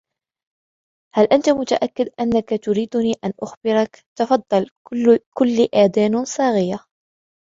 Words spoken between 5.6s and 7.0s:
آذان صاغية!"